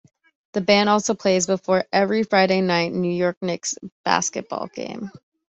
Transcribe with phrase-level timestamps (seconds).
[0.53, 5.11] The band also plays before every Friday-night New York Knicks basketball game.